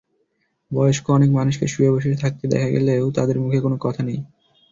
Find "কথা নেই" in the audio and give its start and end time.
3.79-4.19